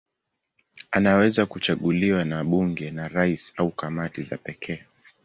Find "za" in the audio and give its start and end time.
4.23-4.37